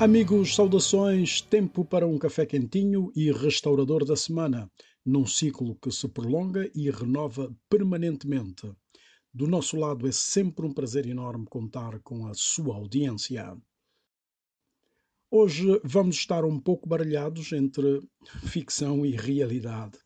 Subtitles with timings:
[0.00, 4.72] Amigos, saudações, tempo para um café quentinho e restaurador da semana,
[5.04, 8.66] num ciclo que se prolonga e renova permanentemente.
[9.30, 13.54] Do nosso lado é sempre um prazer enorme contar com a sua audiência.
[15.30, 18.00] Hoje vamos estar um pouco baralhados entre
[18.46, 19.98] ficção e realidade.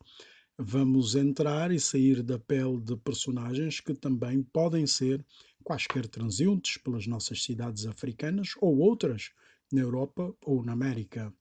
[0.57, 5.25] Vamos entrar e sair da pele de personagens que também podem ser
[5.63, 9.31] quaisquer transeuntes pelas nossas cidades africanas ou outras
[9.71, 11.33] na Europa ou na América.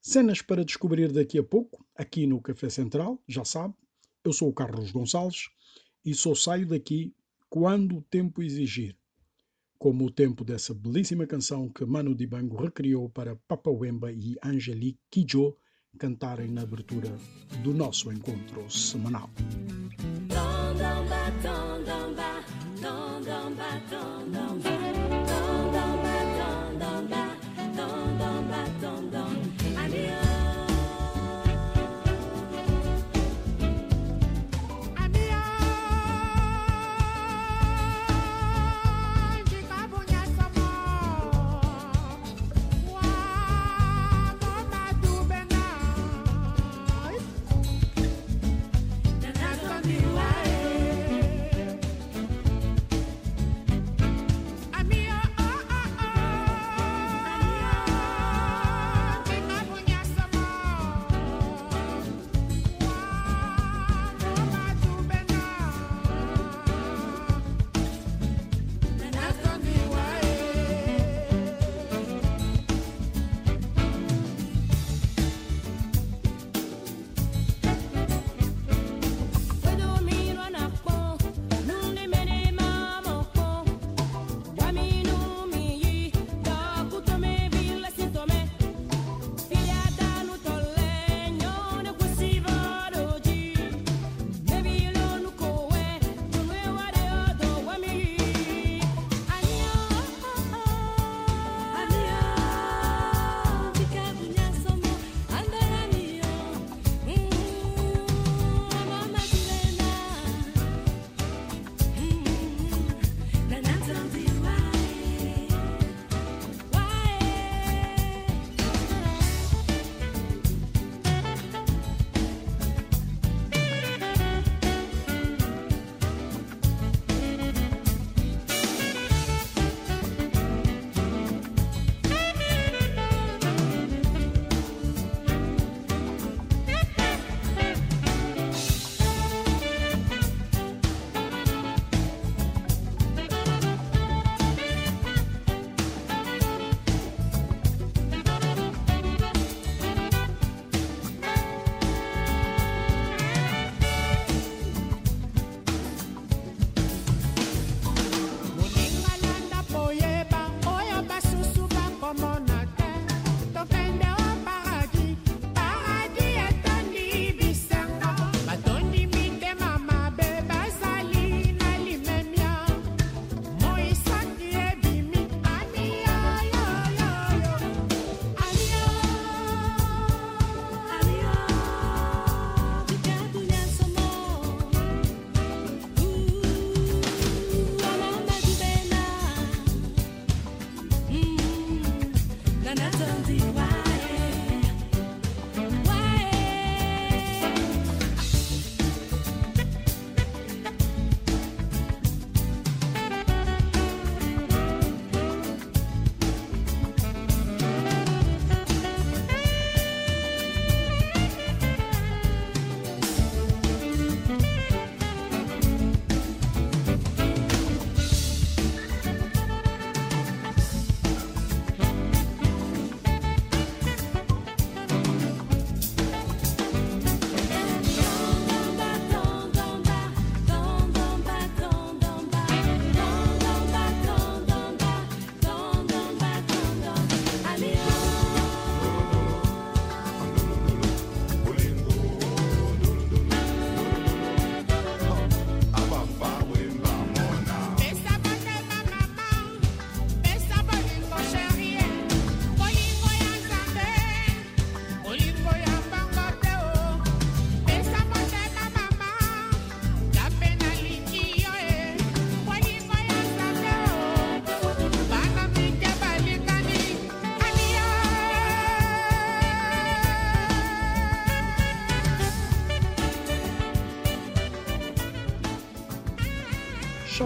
[0.00, 3.74] Cenas para descobrir daqui a pouco, aqui no Café Central, já sabe.
[4.24, 5.48] Eu sou o Carlos Gonçalves
[6.04, 7.14] e só saio daqui
[7.48, 8.96] quando o tempo exigir.
[9.78, 15.00] Como o tempo dessa belíssima canção que Manu Dibango recriou para Papa Wemba e Angelique
[15.10, 15.56] Kidjo
[15.98, 17.16] cantarem na abertura
[17.62, 19.30] do nosso encontro semanal.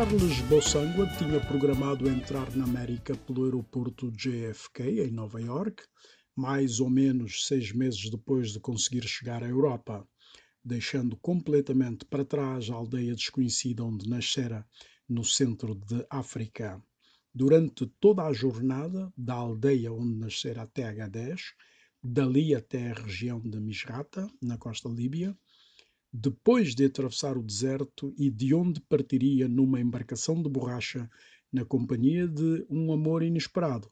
[0.02, 5.84] Charles Bossangua tinha programado entrar na América pelo aeroporto JFK, em Nova York,
[6.34, 10.04] mais ou menos seis meses depois de conseguir chegar à Europa,
[10.64, 14.66] deixando completamente para trás a aldeia desconhecida onde nascera,
[15.08, 16.82] no centro de África.
[17.32, 21.54] Durante toda a jornada, da aldeia onde nascera até Agadez,
[22.02, 25.38] dali até a região de Misrata, na costa líbia,
[26.12, 31.10] depois de atravessar o deserto e de onde partiria numa embarcação de borracha
[31.50, 33.90] na companhia de um amor inesperado,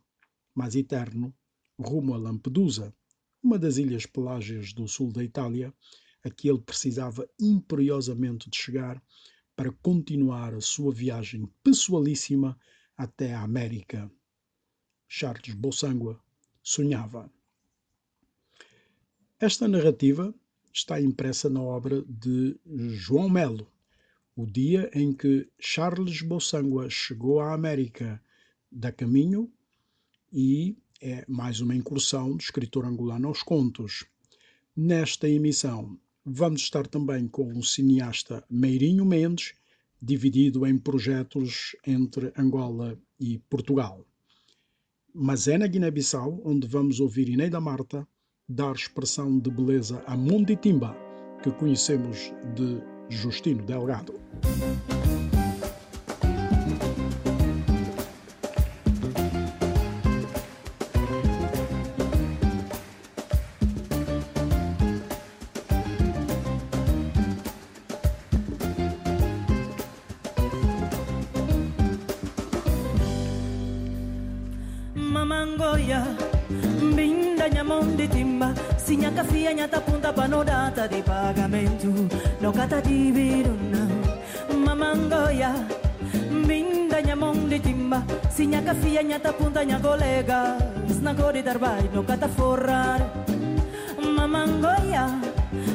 [0.55, 1.35] mas eterno,
[1.79, 2.95] rumo a Lampedusa,
[3.43, 5.73] uma das ilhas pelágias do sul da Itália,
[6.23, 9.03] a que ele precisava imperiosamente de chegar
[9.57, 12.59] para continuar a sua viagem pessoalíssima
[12.97, 14.11] até a América.
[15.09, 16.21] Charles Bossangua
[16.63, 17.33] sonhava.
[19.39, 20.35] Esta narrativa
[20.73, 23.67] está impressa na obra de João Melo,
[24.37, 28.23] o dia em que Charles Bossangua chegou à América
[28.71, 29.51] da caminho
[30.33, 34.05] e é mais uma incursão do escritor angolano aos contos.
[34.77, 39.55] Nesta emissão vamos estar também com o cineasta Meirinho Mendes,
[40.01, 44.07] dividido em projetos entre Angola e Portugal.
[45.13, 48.07] Mas é na Guiné-Bissau onde vamos ouvir Ineida Marta
[48.51, 50.97] dar expressão de beleza a Munditimba,
[51.41, 54.15] que conhecemos de Justino Delgado.
[89.11, 90.55] Sinha kafia nyata punta nya colega
[90.87, 93.03] Snago di darbai no kata forrar
[93.99, 95.19] Mamangoya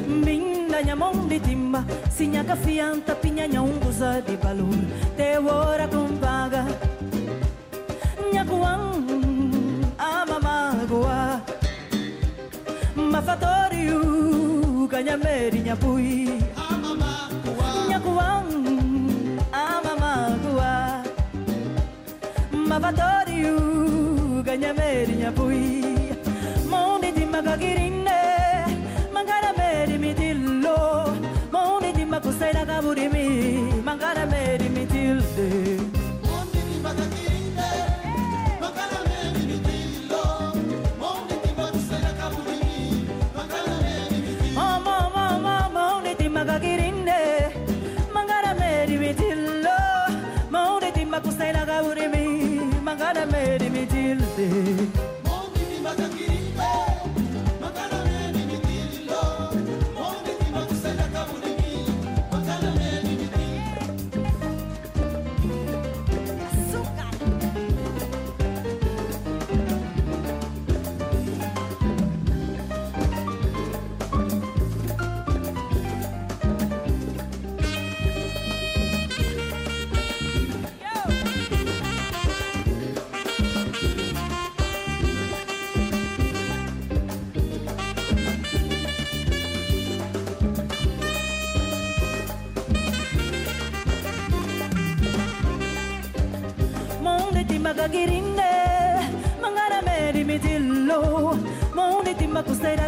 [0.08, 4.80] Minda nyamong di timba Sinha kafia tapinya nyaunguza di balur
[5.20, 6.64] Te ora compaga
[8.32, 9.04] Nyakuang
[10.00, 11.44] Amamagua
[12.96, 16.40] mafatoriu kanyameri nyapui
[17.84, 18.48] nyakuang
[19.52, 21.04] amamagua
[22.52, 23.25] mafatoriu
[24.46, 25.85] kanyameri nyapui mondi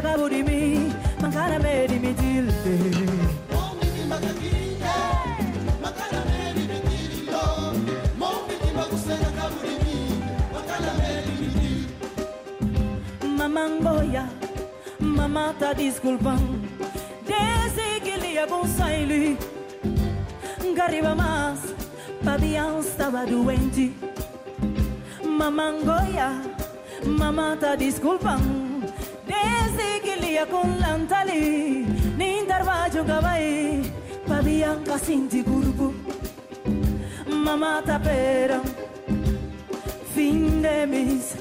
[0.09, 0.48] favorito.
[34.85, 35.95] Casinti curvo
[37.27, 38.61] Mama pera
[40.15, 41.37] Fim de mês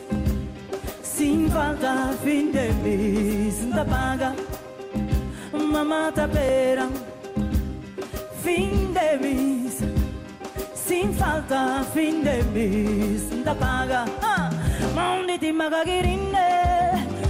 [1.03, 4.36] Sem falta fim de mês Da paga
[5.51, 6.88] Mama pera
[8.44, 9.84] Fim de mês
[10.74, 14.50] Sem falta fim de mês Da paga ah.
[14.96, 16.48] Maundi ti magagirinde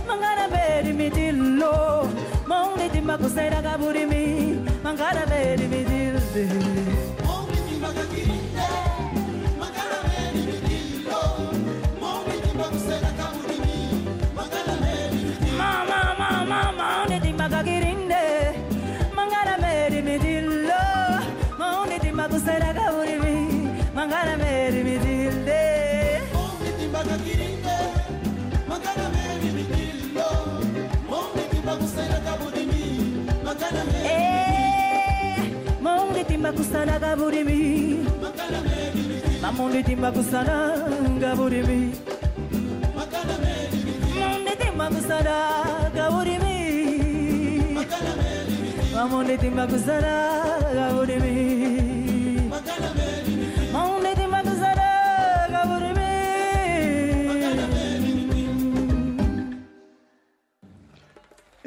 [0.08, 2.08] Mangara beri mitillo
[2.46, 5.87] Maundi ti makusaira kaburimi Mangara beri mitilde
[6.46, 6.87] baby.
[36.48, 38.06] Timba kusana gaburimi
[39.42, 40.56] mamundi timba kusana
[41.20, 41.80] gaburimi
[44.16, 45.36] mundi timba kusana
[45.96, 46.56] gaburimi
[48.96, 50.13] mamundi timba kusana
[50.77, 51.36] gaburimi
[53.74, 54.88] mundi timba kusana
[55.51, 56.08] gaburimi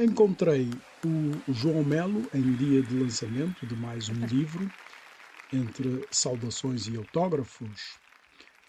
[0.01, 0.71] Encontrei
[1.07, 4.71] o João Melo em dia de lançamento de mais um livro,
[5.51, 7.99] entre saudações e autógrafos,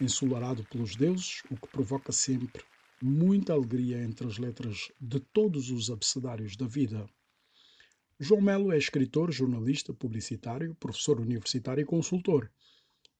[0.00, 2.64] ensolarado pelos deuses, o que provoca sempre
[3.02, 7.06] muita alegria entre as letras de todos os abecedários da vida.
[8.18, 12.50] João Melo é escritor, jornalista, publicitário, professor universitário e consultor.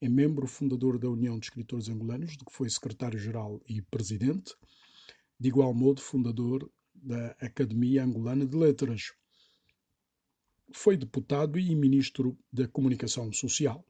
[0.01, 4.55] É membro fundador da União de Escritores Angolanos, de que foi secretário-geral e presidente.
[5.39, 6.71] De igual modo, fundador
[7.03, 9.13] da Academia Angolana de Letras.
[10.73, 13.85] Foi deputado e ministro da Comunicação Social.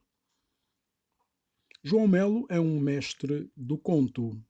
[1.83, 4.41] João Melo é um mestre do conto.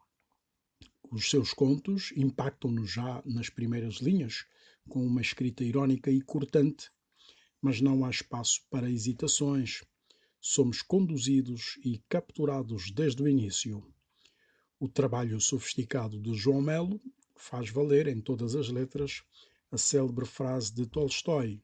[1.11, 4.45] Os seus contos impactam-nos já nas primeiras linhas,
[4.87, 6.89] com uma escrita irónica e cortante,
[7.61, 9.83] mas não há espaço para hesitações.
[10.39, 13.85] Somos conduzidos e capturados desde o início.
[14.79, 17.01] O trabalho sofisticado de João Melo
[17.43, 19.21] faz valer em todas as letras
[19.69, 21.61] a célebre frase de Tolstói: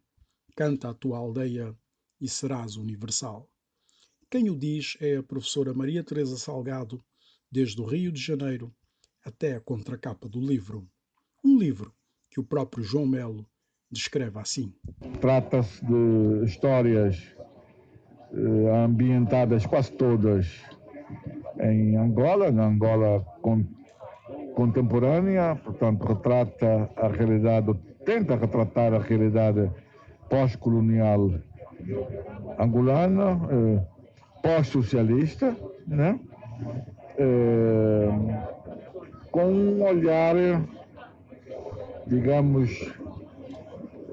[0.56, 1.74] Canta a tua aldeia
[2.20, 3.50] e serás universal.
[4.30, 7.02] Quem o diz é a professora Maria Teresa Salgado,
[7.50, 8.74] desde o Rio de Janeiro
[9.24, 10.86] até a contracapa do livro.
[11.44, 11.96] Um livro
[12.30, 13.50] que o próprio João Melo
[13.90, 14.74] descreve assim.
[15.22, 17.16] Trata-se de histórias
[18.34, 20.46] eh, ambientadas quase todas
[21.62, 23.22] em Angola, na Angola
[24.60, 27.74] contemporânea, portanto, retrata a realidade,
[28.04, 29.72] tenta retratar a realidade
[30.30, 31.32] pós-colonial
[32.60, 33.80] angolana, eh,
[34.44, 35.56] pós-socialista,
[35.88, 36.20] né?
[37.18, 38.10] Eh,
[39.32, 40.36] com um olhar,
[42.06, 42.94] digamos,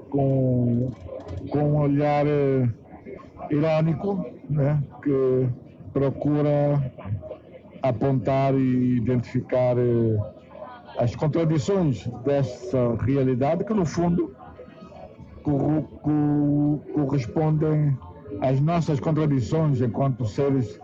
[0.09, 0.93] com,
[1.51, 2.69] com um olhar eh,
[3.51, 4.81] irônico, né?
[5.03, 5.49] que
[5.91, 6.89] procura
[7.81, 10.36] apontar e identificar eh,
[10.97, 14.35] as contradições dessa realidade que, no fundo,
[16.93, 17.97] correspondem
[18.41, 20.79] às nossas contradições enquanto seres,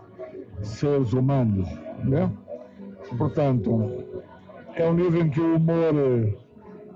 [0.62, 1.68] seres humanos.
[2.04, 2.30] Né?
[3.18, 4.04] Portanto,
[4.76, 5.94] é um livro em que o humor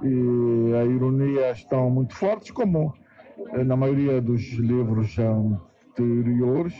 [0.02, 2.94] e a ironia estão muito fortes, como
[3.66, 6.74] na maioria dos livros anteriores.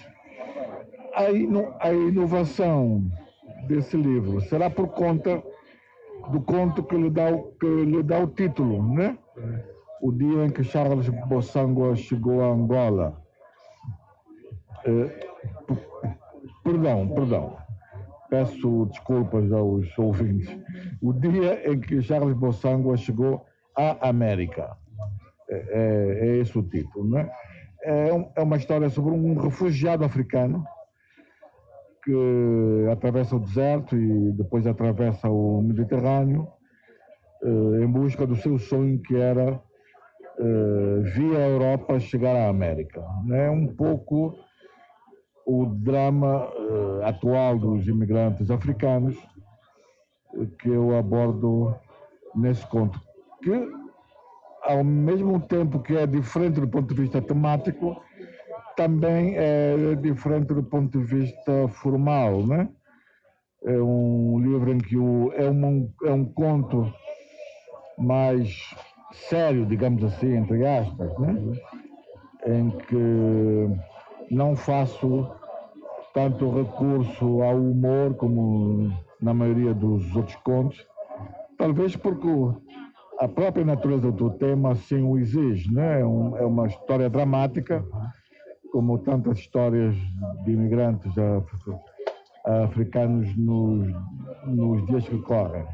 [1.15, 3.05] A, inovação
[3.67, 5.43] desse livro será por conta
[6.31, 9.19] do conto que lhe dá o, que lhe dá o título, né?
[10.01, 13.21] O dia em que Charles Bossangua chegou a Angola.
[14.85, 15.29] É,
[16.63, 17.57] perdão, perdão.
[18.31, 20.57] Peço desculpas aos ouvintes.
[21.01, 23.45] O dia em que Charles Bossangua chegou
[23.77, 24.77] à América.
[25.51, 27.31] É, é, é esse o título, né?
[27.83, 30.65] É, é uma história sobre um refugiado africano
[32.09, 36.49] que atravessa o deserto e depois atravessa o Mediterrâneo
[37.43, 39.61] eh, em busca do seu sonho que era
[40.39, 43.05] eh, via Europa chegar à América.
[43.31, 44.39] É um pouco
[45.45, 49.15] o drama eh, atual dos imigrantes africanos
[50.61, 51.75] que eu abordo
[52.35, 52.99] nesse conto,
[53.43, 53.71] que
[54.63, 58.03] ao mesmo tempo que é diferente do ponto de vista temático,
[58.79, 62.69] também é diferente do ponto de vista formal, né?
[63.65, 66.89] É um livro em que o, é, um, é um conto
[67.99, 68.49] mais
[69.29, 71.35] sério, digamos assim, entre aspas, né?
[72.47, 73.69] Em que
[74.31, 75.29] não faço
[76.15, 80.87] tanto recurso ao humor como na maioria dos outros contos,
[81.59, 82.29] talvez porque
[83.19, 86.01] a própria natureza do tema assim o exige, né?
[86.01, 87.85] É, um, é uma história dramática
[88.71, 89.95] como tantas histórias
[90.45, 91.13] de imigrantes
[92.45, 93.89] africanos nos,
[94.47, 95.65] nos dias que correm.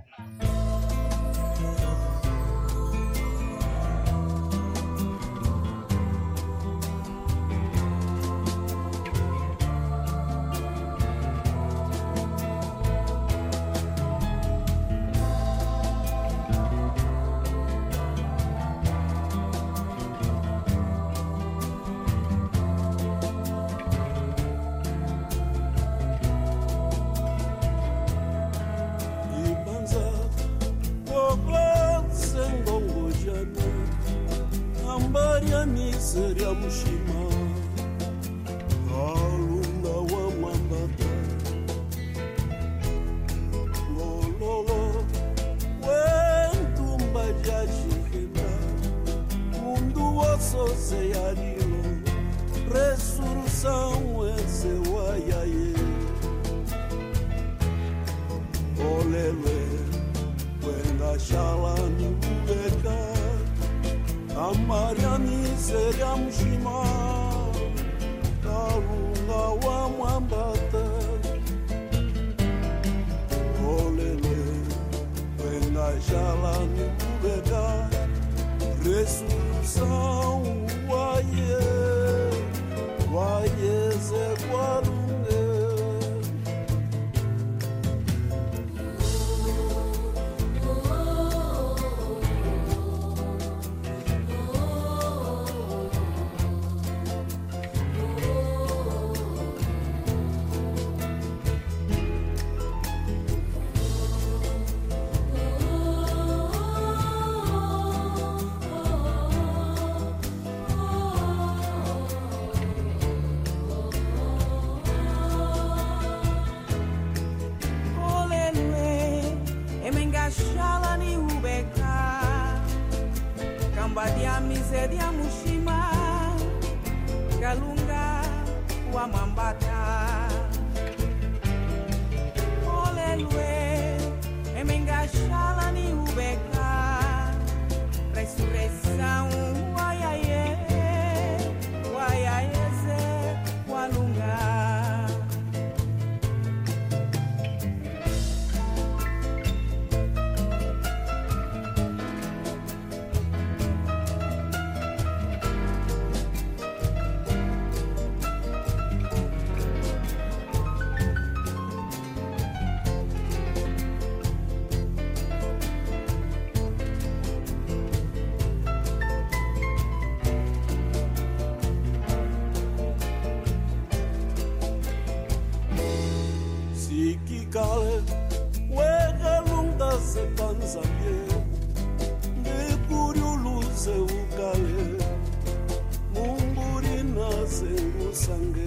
[188.15, 188.64] sangue.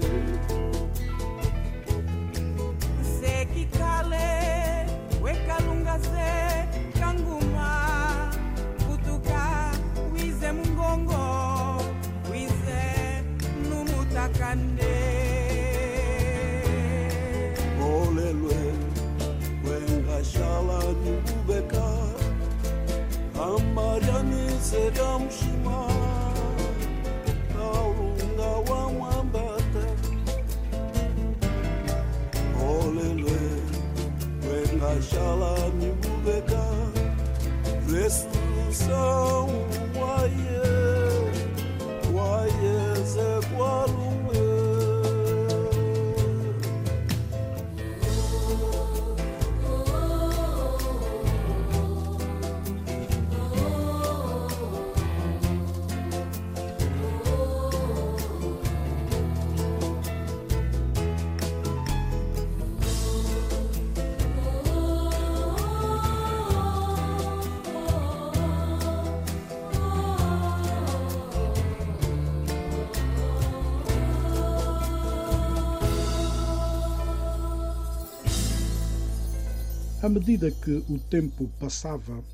[80.08, 82.24] À medida que o tempo passava,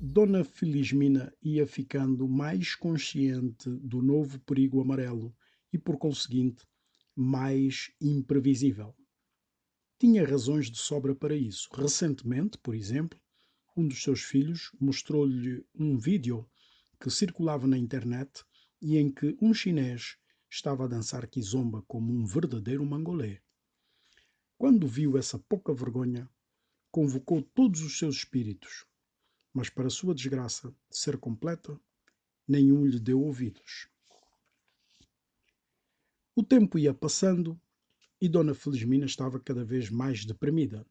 [0.00, 5.34] Dona Felismina ia ficando mais consciente do novo perigo amarelo
[5.72, 6.64] e, por conseguinte,
[7.12, 8.94] mais imprevisível.
[9.98, 11.68] Tinha razões de sobra para isso.
[11.74, 13.18] Recentemente, por exemplo,
[13.76, 16.48] um dos seus filhos mostrou-lhe um vídeo
[17.00, 18.44] que circulava na internet
[18.80, 20.16] e em que um chinês
[20.48, 23.40] estava a dançar kizomba como um verdadeiro mangolê.
[24.56, 26.30] Quando viu essa pouca vergonha,
[26.92, 28.86] convocou todos os seus espíritos,
[29.52, 31.80] mas, para sua desgraça de ser completa,
[32.46, 33.88] nenhum lhe deu ouvidos.
[36.36, 37.60] O tempo ia passando
[38.20, 40.86] e Dona Felizmina estava cada vez mais deprimida,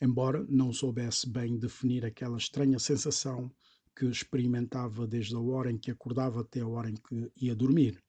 [0.00, 3.54] embora não soubesse bem definir aquela estranha sensação
[3.94, 8.02] que experimentava desde a hora em que acordava até a hora em que ia dormir.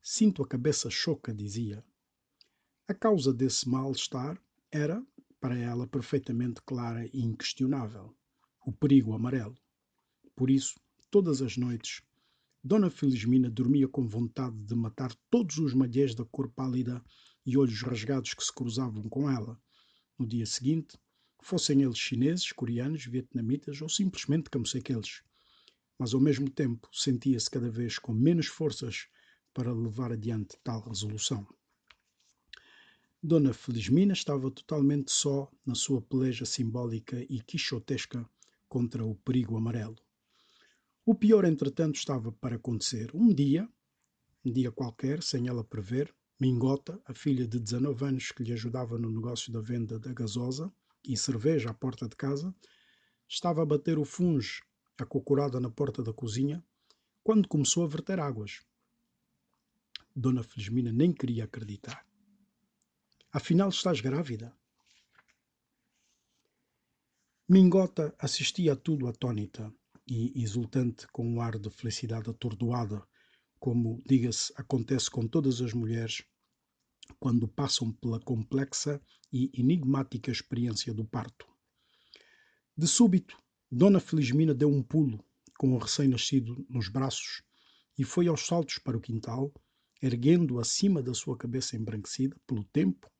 [0.00, 1.84] Sinto a cabeça choca, dizia.
[2.88, 5.04] A causa desse mal-estar era,
[5.42, 8.16] para ela, perfeitamente clara e inquestionável:
[8.64, 9.58] o perigo amarelo.
[10.36, 10.78] Por isso,
[11.10, 12.00] todas as noites,
[12.62, 17.02] Dona Felizmina dormia com vontade de matar todos os malhés da cor pálida
[17.44, 19.60] e olhos rasgados que se cruzavam com ela.
[20.16, 20.96] No dia seguinte,
[21.42, 25.24] fossem eles chineses, coreanos, vietnamitas ou simplesmente camosequeles.
[25.98, 29.08] Mas ao mesmo tempo sentia-se cada vez com menos forças
[29.52, 31.44] para levar adiante tal resolução.
[33.24, 38.28] Dona Felizmina estava totalmente só na sua peleja simbólica e quixotesca
[38.68, 39.94] contra o perigo amarelo.
[41.06, 43.14] O pior, entretanto, estava para acontecer.
[43.14, 43.68] Um dia,
[44.44, 48.98] um dia qualquer, sem ela prever, Mingota, a filha de 19 anos que lhe ajudava
[48.98, 50.72] no negócio da venda da gasosa
[51.06, 52.52] e cerveja à porta de casa,
[53.28, 54.64] estava a bater o funge
[54.98, 56.60] acocorada na porta da cozinha
[57.22, 58.62] quando começou a verter águas.
[60.14, 62.04] Dona Felizmina nem queria acreditar.
[63.34, 64.54] Afinal, estás grávida?
[67.48, 69.72] Mingota assistia a tudo atônita
[70.06, 73.02] e exultante com um ar de felicidade atordoada,
[73.58, 76.22] como, diga-se, acontece com todas as mulheres
[77.18, 79.00] quando passam pela complexa
[79.32, 81.46] e enigmática experiência do parto.
[82.76, 85.24] De súbito, Dona Felizmina deu um pulo
[85.56, 87.42] com o recém-nascido nos braços
[87.98, 89.50] e foi aos saltos para o quintal,
[90.02, 93.10] erguendo acima da sua cabeça embranquecida pelo tempo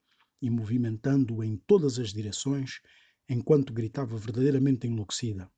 [0.42, 2.80] e movimentando-o em todas as direções,
[3.28, 5.48] enquanto gritava verdadeiramente enlouquecida.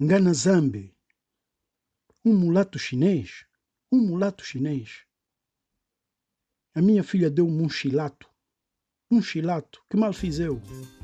[0.00, 0.96] Nganazambe!
[2.24, 3.44] Um mulato chinês!
[3.90, 5.04] Um mulato chinês!
[6.74, 8.30] A minha filha deu-me um chilato.
[9.10, 9.82] Um chilato.
[9.90, 10.62] Que mal fiz eu?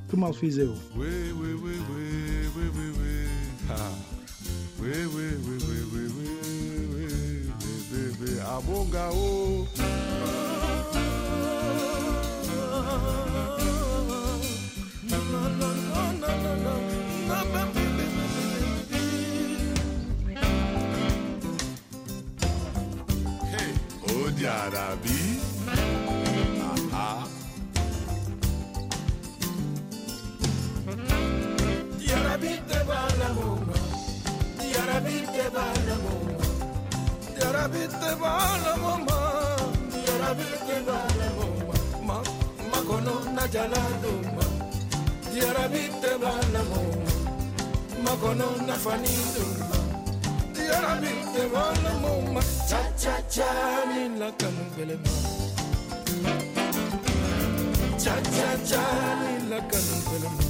[0.08, 0.72] Que mal fiz eu?
[0.94, 3.08] Oui, oui, oui, oui, oui, oui, oui.
[24.38, 25.20] di arabi.
[25.66, 27.26] Ah, ah.
[31.98, 33.46] Gli arabi te ballano,
[34.62, 36.12] Di arabi te ballano,
[37.34, 38.92] Di arabi te ballano,
[39.90, 41.46] gli arabi te ballano,
[42.06, 42.22] ma
[42.70, 44.12] ma cono na jalado,
[45.32, 46.80] gli arabi te ballano,
[48.02, 49.57] ma cono na fanido.
[50.68, 53.50] Yarabite binte mwana moma cha cha cha
[53.88, 55.28] nina kanungele mama
[58.02, 58.82] cha cha cha
[59.20, 60.48] nina kanungele mama.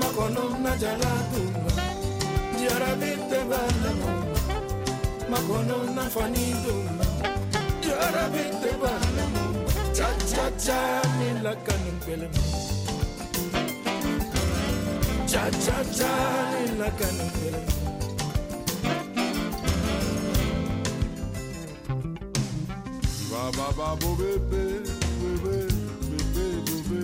[0.00, 1.72] Makono na jala tumba
[2.64, 4.17] yara binte mwana
[5.30, 7.06] makono na fani dunga,
[7.88, 10.78] yarabite bala moma, cha cha cha
[11.18, 12.58] ni la kanum pele moma,
[15.30, 16.12] cha cha cha
[16.52, 17.76] ni la kanum pele moma.
[23.30, 24.62] Ba ba bo be be
[25.20, 25.56] be be
[26.08, 27.02] be be bo be.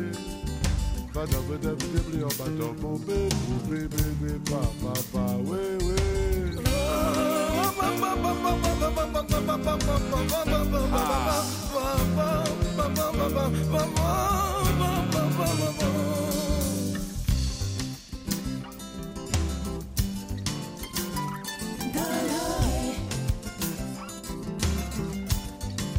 [1.14, 4.60] Ba da ba da ba da ba da bo be bo be be be ba
[4.82, 6.23] ba ba we we.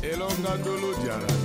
[0.01, 1.44] Elonga dolo diarabi.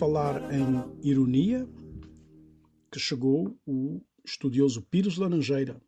[0.00, 1.68] falar em ironia
[2.90, 5.78] que chegou o estudioso Pires Laranjeira,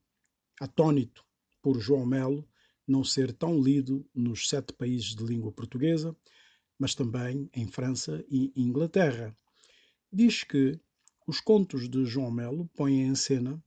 [0.61, 1.25] atônito
[1.63, 2.47] por João Melo
[2.87, 6.15] não ser tão lido nos sete países de língua portuguesa,
[6.79, 9.35] mas também em França e Inglaterra.
[10.13, 10.79] Diz que
[11.27, 13.65] os contos de João Melo põem em cena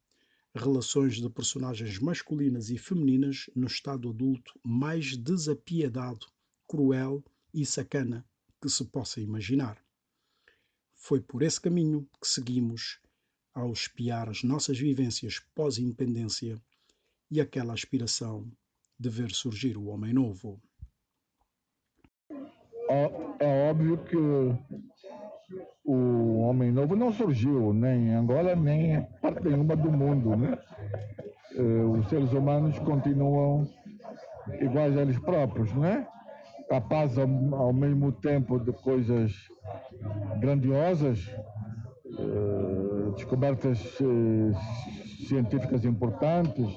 [0.53, 6.27] relações de personagens masculinas e femininas no estado adulto mais desapiedado,
[6.67, 8.23] cruel e sacana
[8.61, 9.83] que se possa imaginar.
[11.05, 12.99] Foi por esse caminho que seguimos
[13.53, 16.59] ao espiar as nossas vivências pós-independência
[17.29, 18.51] e aquela aspiração
[18.99, 20.59] de ver surgir o homem novo.
[22.89, 23.03] É,
[23.39, 24.17] é óbvio que
[25.83, 30.57] o homem novo não surgiu nem em Angola nem em parte nenhuma do mundo, né?
[31.51, 33.71] Eh, os seres humanos continuam
[34.59, 36.07] iguais a eles próprios, né?
[36.69, 39.31] Capazes ao, ao mesmo tempo de coisas
[40.39, 41.19] grandiosas,
[42.17, 46.73] eh, descobertas eh, científicas importantes,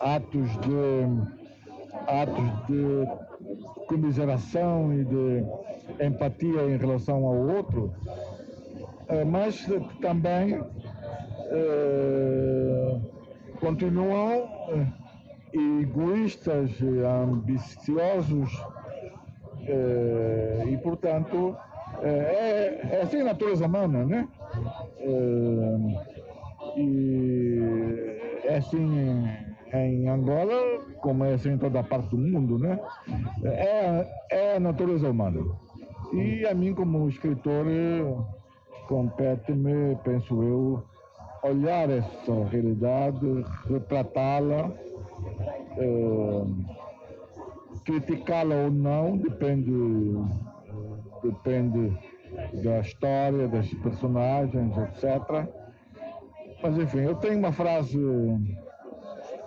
[0.00, 1.34] atos de
[2.06, 5.44] atos de comiseração e de
[6.04, 7.94] empatia em relação ao outro,
[9.08, 9.66] eh, mas
[10.00, 10.60] também
[11.50, 13.00] eh,
[13.60, 15.03] continuam eh,
[15.54, 16.70] egoístas,
[17.22, 18.50] ambiciosos
[20.66, 21.56] e, portanto,
[22.02, 24.28] é, é assim a natureza humana, né?
[26.76, 27.60] E
[28.44, 29.24] é assim
[29.72, 32.78] em Angola, como é assim em toda parte do mundo, né?
[33.42, 35.40] É, é a natureza humana.
[36.12, 37.66] E a mim, como escritor,
[38.86, 40.84] compete-me, penso eu,
[41.42, 44.70] olhar essa realidade, retratá-la,
[45.76, 46.44] eh,
[47.84, 49.72] criticá-la ou não, depende,
[51.22, 51.96] depende
[52.62, 55.46] da história, das personagens, etc.
[56.62, 57.98] Mas enfim, eu tenho uma frase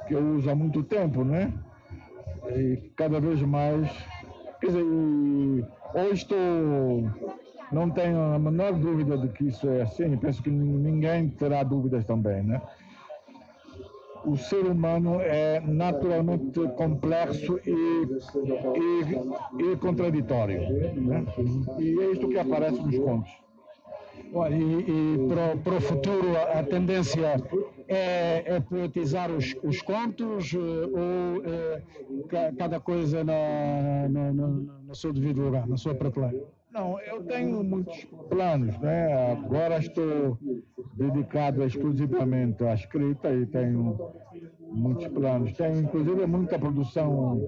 [0.07, 1.51] que eu uso há muito tempo, né?
[2.55, 3.89] E cada vez mais.
[4.61, 4.83] Quer dizer,
[5.93, 7.09] hoje estou.
[7.71, 12.05] Não tenho a menor dúvida de que isso é assim, penso que ninguém terá dúvidas
[12.05, 12.61] também, né?
[14.25, 18.07] O ser humano é naturalmente complexo e,
[18.77, 20.59] e, e contraditório.
[20.95, 21.25] Né?
[21.79, 23.31] E é isto que aparece nos contos.
[24.51, 27.41] E, e para, para, o futuro a tendência
[27.87, 35.41] é, é poetizar os, os, contos eh, ou é, cada coisa na, no seu devido
[35.41, 36.56] lugar, na sua prateleira?
[36.71, 39.31] Não, eu tenho muitos planos, né?
[39.31, 40.37] Agora estou
[40.95, 43.97] dedicado exclusivamente à escrita e tenho
[44.71, 45.53] muitos planos.
[45.53, 47.41] Tenho inclusive muita produção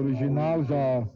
[0.00, 1.06] original já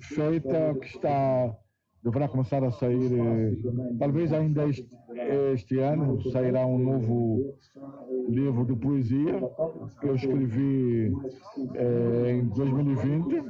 [0.00, 1.56] feita que está
[2.02, 4.88] deverá começar a sair, eh, talvez ainda este,
[5.28, 7.54] este, ano, sairá um novo
[8.28, 9.40] livro de poesia
[10.00, 11.12] que eu escrevi
[11.74, 13.42] eh, em 2020.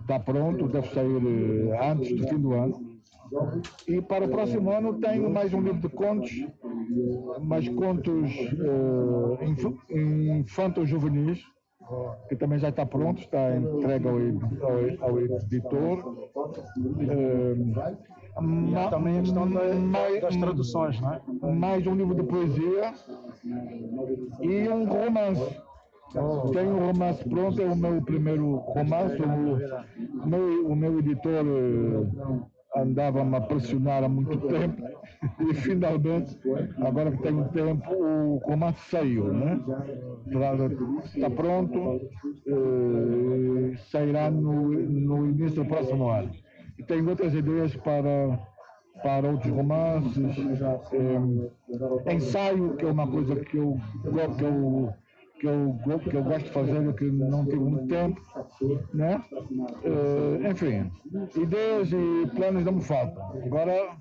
[0.00, 2.92] Está pronto, deve sair eh, antes do fim do ano.
[3.88, 6.30] E para o próximo ano tenho mais um livro de contos,
[7.40, 8.30] mais contos
[9.40, 9.98] eh,
[10.38, 11.42] infantos juvenis
[12.28, 14.16] que também já está pronto, está entregue ao,
[14.68, 16.30] ao, ao editor.
[18.34, 21.20] Também a questão da, mais, das traduções, não é?
[21.52, 22.94] Mais um livro de poesia
[24.40, 25.56] e um romance.
[26.14, 26.50] Oh.
[26.50, 29.16] Tenho um romance pronto, é o meu primeiro romance.
[29.22, 34.82] O, meu, o meu editor eh, andava-me a pressionar há muito tempo
[35.40, 36.38] e finalmente,
[36.84, 39.60] agora que tenho tempo, o comando saiu, né?
[41.04, 42.00] Está pronto,
[42.46, 46.30] eh, sairá no, no início do próximo ano.
[46.82, 48.40] E tenho outras ideias para,
[49.04, 50.36] para outros romances,
[50.92, 54.92] eh, ensaio, que é uma coisa que eu, que eu
[55.38, 58.20] que eu, que eu gosto de fazer que não tive muito tempo,
[58.94, 59.20] né?
[59.32, 60.90] Uh, enfim,
[61.36, 63.24] ideias e planos não me faltam.
[63.44, 63.96] Agora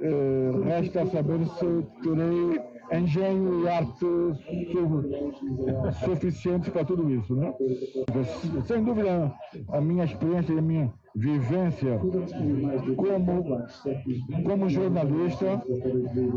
[0.00, 2.60] uh, resta saber se terei
[3.00, 4.34] engenho e arte su
[6.04, 7.54] suficientes para tudo isso, né?
[8.66, 9.32] Sem dúvida,
[9.68, 11.98] a minha experiência e a minha vivência
[12.96, 13.64] como,
[14.44, 15.62] como jornalista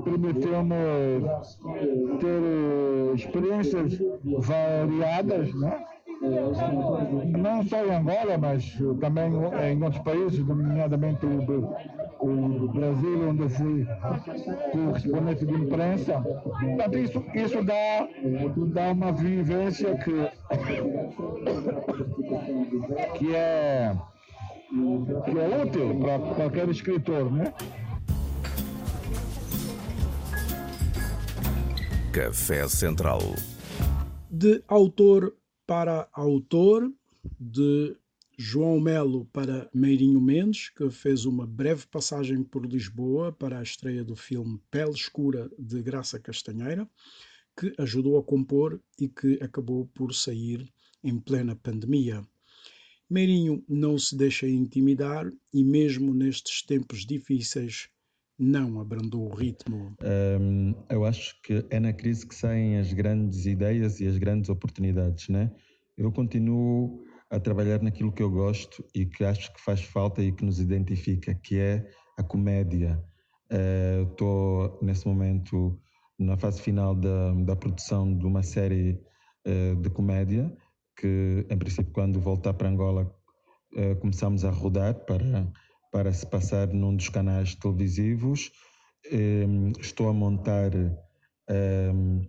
[0.04, 0.76] permitiu-me
[2.20, 4.00] ter eh, experiências
[4.40, 5.86] variadas, né?
[7.40, 9.32] não só em Angola, mas também
[9.72, 11.76] em outros países, nomeadamente o,
[12.20, 13.88] o Brasil, onde eu fui
[14.72, 16.22] correspondente de imprensa.
[16.22, 18.08] Portanto, isso, isso dá,
[18.68, 20.30] dá uma vivência que,
[23.18, 23.96] que é
[24.72, 27.54] que é útil para qualquer escritor, né?
[32.14, 33.20] Café Central.
[34.30, 35.36] De autor
[35.68, 36.92] para autor,
[37.40, 37.98] de
[38.38, 44.04] João Melo para Meirinho Mendes, que fez uma breve passagem por Lisboa para a estreia
[44.04, 46.90] do filme Pele Escura de Graça Castanheira,
[47.58, 50.68] que ajudou a compor e que acabou por sair
[51.04, 52.24] em plena pandemia.
[53.12, 57.90] Meirinho não se deixa intimidar e, mesmo nestes tempos difíceis,
[58.40, 59.94] não abrandou o ritmo.
[60.90, 65.28] Eu acho que é na crise que saem as grandes ideias e as grandes oportunidades,
[65.28, 65.52] né?
[65.98, 70.32] Eu continuo a trabalhar naquilo que eu gosto e que acho que faz falta e
[70.32, 71.86] que nos identifica, que é
[72.18, 72.98] a comédia.
[74.10, 75.78] Estou uh, nesse momento
[76.18, 79.02] na fase final da, da produção de uma série
[79.46, 80.56] uh, de comédia
[81.02, 83.12] que, em princípio, quando voltar para Angola,
[83.74, 85.52] uh, começamos a rodar para
[85.92, 88.50] para se passar num dos canais televisivos.
[89.12, 90.72] Um, estou a montar
[91.94, 92.22] um,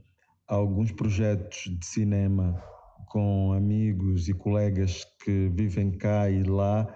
[0.48, 2.61] alguns projetos de cinema
[3.08, 6.92] com amigos e colegas que vivem cá e lá.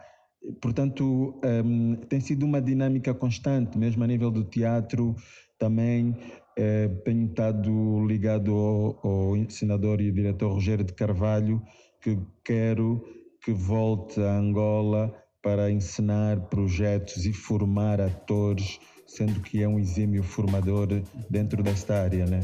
[0.60, 5.14] Portanto, um, tem sido uma dinâmica constante, mesmo a nível do teatro.
[5.58, 6.16] Também
[6.56, 11.62] eh, tenho estado ligado ao, ao ensinador e diretor Rogério de Carvalho,
[12.00, 13.04] que quero
[13.42, 20.22] que volte a Angola para ensinar projetos e formar atores, sendo que é um exímio
[20.22, 20.88] formador
[21.30, 22.40] dentro desta área, né?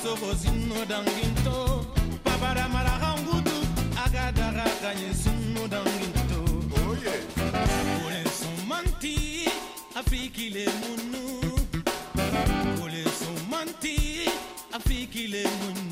[0.00, 1.86] biso bozino danginto
[2.24, 3.56] paparamaraga ngutu
[4.04, 6.40] agagaraganye sino danginto.
[9.96, 11.40] Afiki le munu.
[12.80, 14.30] Koleso manti,
[14.72, 15.89] afiki le munu.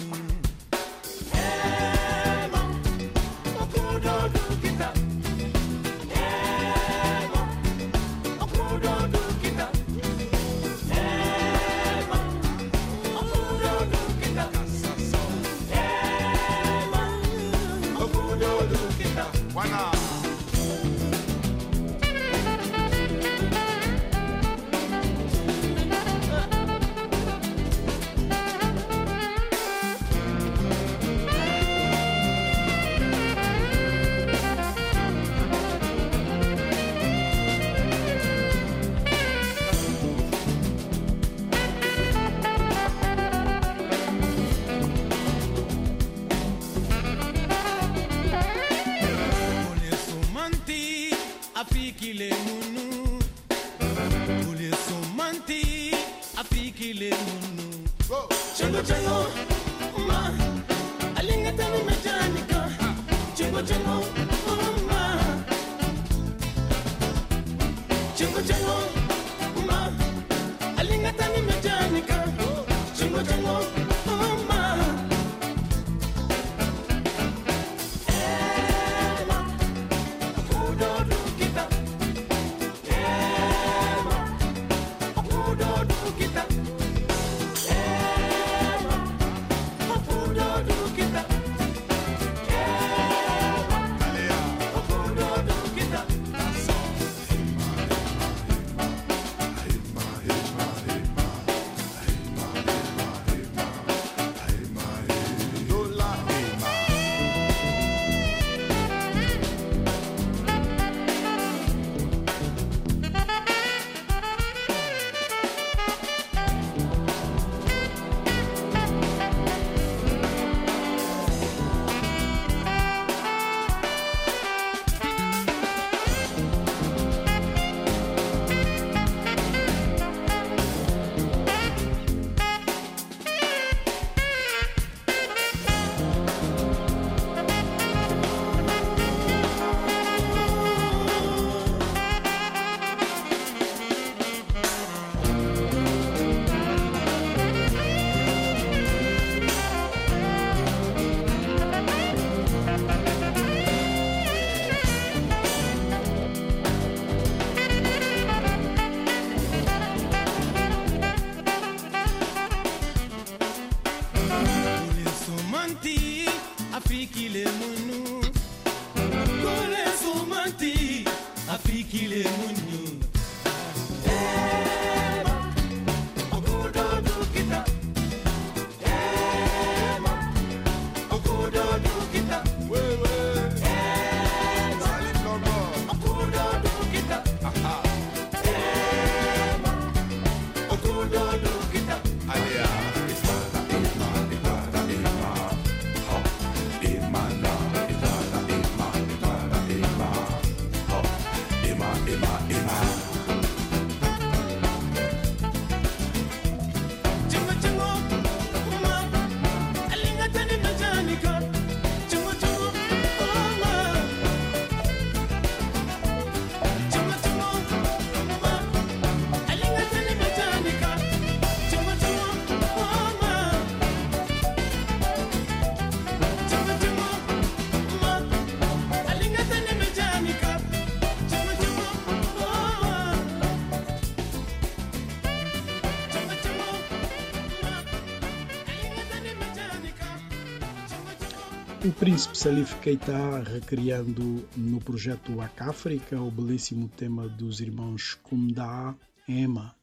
[241.98, 248.96] Príncipe Salif Keita recriando no projeto África o belíssimo tema dos irmãos Kumda
[249.26, 249.74] Ema.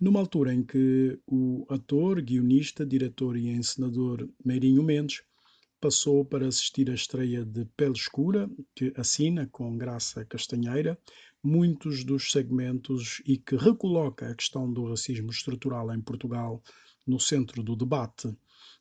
[0.00, 5.22] Numa altura em que o ator, guionista, diretor e encenador Meirinho Mendes
[5.78, 10.98] passou para assistir à estreia de Pele Escura, que assina com Graça Castanheira
[11.42, 16.62] muitos dos segmentos e que recoloca a questão do racismo estrutural em Portugal
[17.06, 18.34] no centro do debate,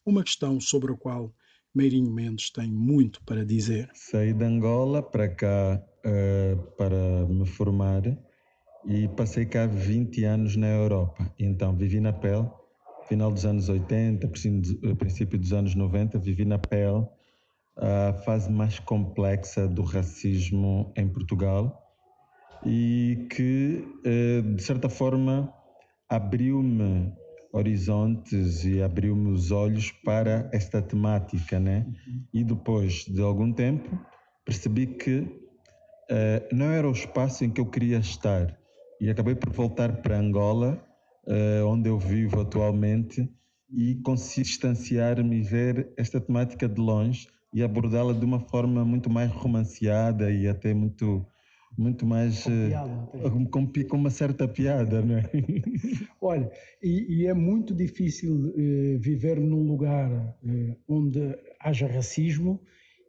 [0.05, 1.35] uma questão sobre a qual
[1.77, 3.87] Meirinho Mendes tem muito para dizer.
[3.93, 8.01] Saí de Angola para cá eh, para me formar
[8.83, 11.31] e passei cá 20 anos na Europa.
[11.37, 12.49] Então vivi na pele,
[13.07, 17.05] final dos anos 80, princípio eh, princípio dos anos 90, vivi na pele
[17.77, 21.79] a fase mais complexa do racismo em Portugal
[22.65, 25.53] e que, eh, de certa forma,
[26.09, 27.13] abriu-me
[27.51, 31.85] horizontes e abriu-me os olhos para esta temática, né?
[32.33, 33.99] E depois de algum tempo
[34.45, 35.27] percebi que
[36.09, 38.57] eh, não era o espaço em que eu queria estar
[38.99, 40.81] e acabei por voltar para Angola,
[41.27, 43.29] eh, onde eu vivo atualmente,
[43.69, 49.09] e consegui distanciar-me e ver esta temática de longe e abordá-la de uma forma muito
[49.09, 51.25] mais romanceada e até muito
[51.77, 53.09] muito mais Com eh, piada,
[53.51, 55.23] com, com uma certa piada, não é?
[56.19, 56.51] Olha,
[56.81, 60.09] e, e é muito difícil eh, viver num lugar
[60.43, 62.59] eh, onde haja racismo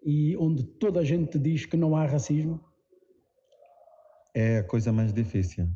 [0.05, 2.61] e onde toda a gente diz que não há racismo.
[4.35, 5.69] é a coisa mais difícil.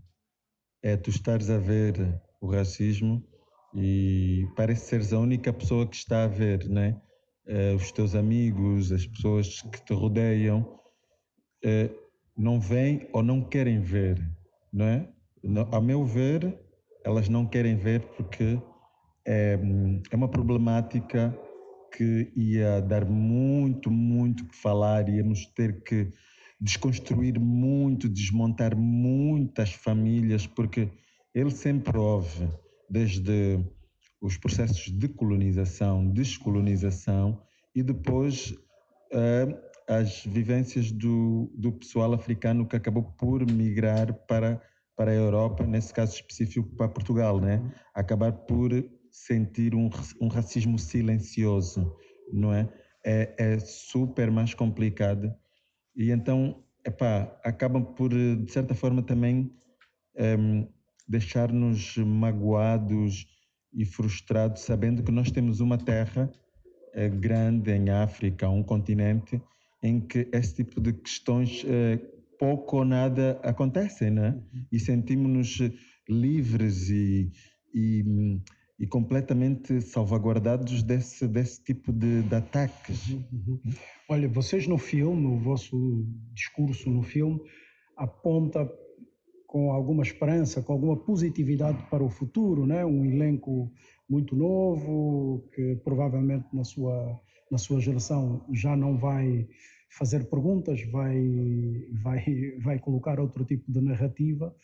[0.83, 3.25] É tu estares a ver o racismo
[3.75, 7.01] e parece seres a única pessoa que está a ver, né?
[7.77, 10.79] Os teus amigos, as pessoas que te rodeiam,
[12.37, 14.21] não veem ou não querem ver,
[14.73, 15.09] não é?
[15.73, 16.59] A meu ver,
[17.05, 18.61] elas não querem ver porque
[19.27, 19.59] é,
[20.11, 21.37] é uma problemática
[21.97, 26.11] que ia dar muito, muito que falar, íamos ter que
[26.61, 30.89] desconstruir muito, desmontar muitas famílias, porque
[31.35, 32.49] ele sempre houve,
[32.89, 33.59] desde
[34.21, 37.43] os processos de colonização, descolonização
[37.75, 38.55] e depois
[39.13, 44.61] eh, as vivências do, do pessoal africano que acabou por migrar para,
[44.97, 47.63] para a Europa, nesse caso específico para Portugal, né?
[47.95, 48.71] acabar por
[49.11, 49.91] sentir um,
[50.21, 51.97] um racismo silencioso,
[52.33, 52.69] não é?
[53.05, 55.35] É, é super mais complicado
[55.95, 59.53] e então, epá, acabam por, de certa forma, também
[60.17, 60.69] em,
[61.07, 63.27] deixar-nos magoados
[63.73, 66.31] e frustrados, sabendo que nós temos uma terra
[66.95, 69.41] eh, grande em África, um continente,
[69.83, 71.99] em que esse tipo de questões eh,
[72.39, 74.41] pouco ou nada acontecem, né?
[74.71, 75.59] E sentimos-nos
[76.09, 77.31] livres e,
[77.75, 78.05] e,
[78.79, 83.11] e completamente salvaguardados desse, desse tipo de, de ataques.
[83.11, 83.61] Uhum.
[84.09, 87.41] Olha, vocês no filme, o vosso discurso no filme,
[87.97, 88.69] aponta
[89.47, 92.85] com alguma esperança, com alguma positividade para o futuro, né?
[92.85, 93.73] Um elenco
[94.09, 97.21] muito novo que provavelmente na sua
[97.53, 99.47] na sua geração já não vai
[99.99, 104.55] fazer perguntas, vai vai vai colocar outro tipo de narrativa.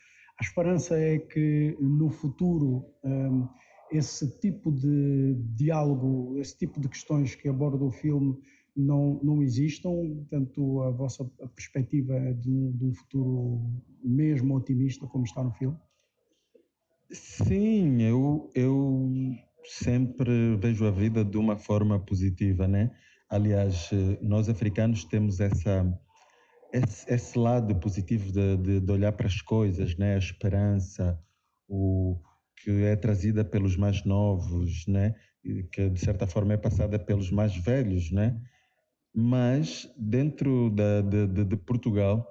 [0.41, 3.47] A esperança é que no futuro hum,
[3.91, 8.37] esse tipo de diálogo, esse tipo de questões que aborda o filme
[8.77, 11.25] não, não existam, portanto a vossa
[11.55, 13.61] perspectiva é de um, de um futuro
[14.03, 15.77] mesmo otimista como está no filme?
[17.11, 19.11] Sim, eu, eu
[19.65, 22.93] sempre vejo a vida de uma forma positiva, né?
[23.29, 25.85] Aliás, eh, nós africanos temos essa,
[26.73, 30.15] esse, esse lado positivo de, de, de, olhar para as coisas, né?
[30.15, 31.19] a esperança,
[31.69, 32.19] o,
[32.63, 35.15] que é trazida pelos mais novos, né?
[35.73, 38.11] que de certa forma é passada pelos mais velhos.
[38.11, 38.41] Né?
[39.15, 42.27] Mas dentro da, de, de Portugal,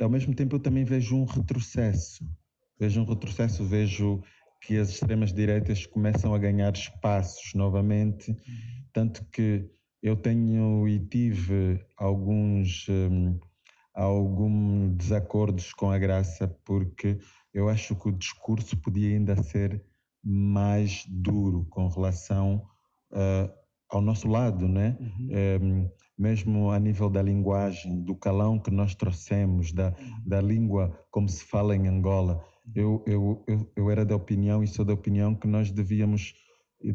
[0.00, 2.24] ao mesmo tempo eu também vejo um retrocesso.
[2.78, 4.20] Vejo um retrocesso, vejo
[4.60, 8.36] que as extremas direitas começam a ganhar espaços novamente,
[8.92, 9.70] tanto que
[10.06, 13.36] eu tenho e tive alguns um,
[13.92, 17.18] algum desacordos com a graça porque
[17.52, 19.84] eu acho que o discurso podia ainda ser
[20.22, 22.62] mais duro com relação
[23.12, 23.52] uh,
[23.90, 24.96] ao nosso lado, né?
[25.00, 25.28] Uhum.
[25.60, 30.22] Um, mesmo a nível da linguagem, do calão que nós trouxemos, da, uhum.
[30.24, 32.44] da língua como se fala em Angola.
[32.74, 36.34] Eu, eu, eu, eu era da opinião e sou da opinião que nós devíamos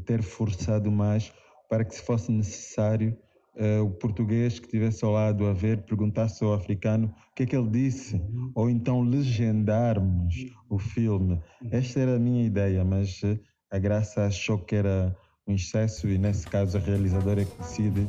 [0.06, 1.32] ter forçado mais
[1.72, 3.18] para que se fosse necessário
[3.56, 7.46] uh, o português que estivesse ao lado a ver perguntasse ao africano o que é
[7.46, 8.52] que ele disse, uhum.
[8.54, 10.36] ou então legendarmos
[10.70, 11.42] o filme.
[11.72, 13.40] Esta era a minha ideia, mas uh,
[13.72, 15.16] a Graça achou que era
[15.48, 18.06] um excesso e nesse caso a realizadora é que decide.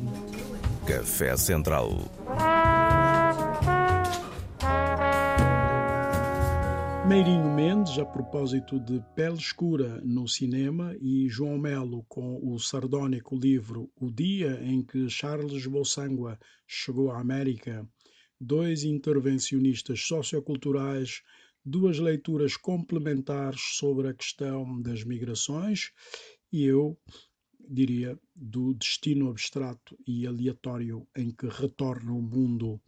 [0.85, 1.89] Café Central.
[7.05, 13.35] Meirinho Mendes, a propósito de Pele Escura no cinema, e João Melo com o sardónico
[13.35, 17.85] livro O Dia em que Charles Bolsangua chegou à América,
[18.39, 21.21] dois intervencionistas socioculturais,
[21.65, 25.91] duas leituras complementares sobre a questão das migrações
[26.53, 26.97] e eu
[27.69, 32.81] diria do destino abstrato e aleatório em que retorna o mundo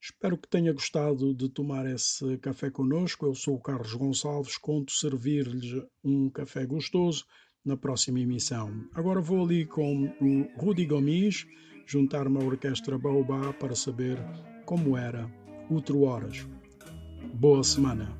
[0.00, 3.26] Espero que tenha gostado de tomar esse café conosco.
[3.26, 7.24] Eu sou o Carlos Gonçalves, conto servir-lhes um café gostoso
[7.64, 8.88] na próxima emissão.
[8.94, 11.46] Agora vou ali com o Rudy Gomes
[11.86, 14.18] juntar-me à orquestra Baobá para saber
[14.64, 15.28] como era
[15.70, 16.46] outro horas.
[17.34, 18.16] Boa semana.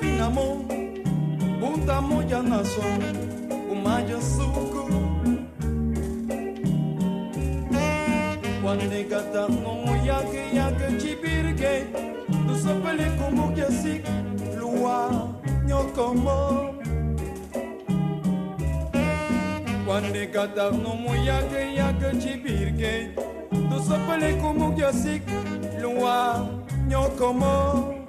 [0.00, 0.64] pinamó,
[1.62, 2.82] utamo yanazo,
[3.70, 4.86] umayo suku.
[8.62, 11.86] Cuando gata no yake yake chipirke,
[12.48, 14.02] tu sopele como que así,
[14.58, 15.28] lua,
[15.68, 16.74] no como.
[19.86, 23.14] Cuando gata no yake yake chipirke,
[23.50, 25.22] tu sopele como que así,
[25.80, 26.48] lua,
[26.88, 28.05] no como.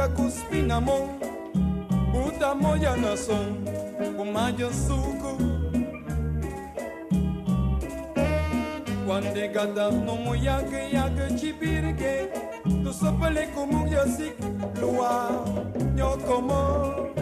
[0.00, 1.18] kupiga kuspinamo
[2.12, 3.64] buta moja na som
[4.16, 5.36] kumaja suku
[9.06, 12.28] Quando gada no moyag yag chipirge
[12.84, 14.38] Tu sopale kumug yasik
[14.80, 15.30] Lua
[15.94, 17.19] nyokomo